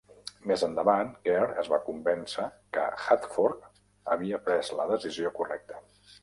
[0.51, 2.45] Més endavant, Gere es va convèncer
[2.79, 3.69] que Hackford
[4.17, 5.79] havia pres la decisió correcta.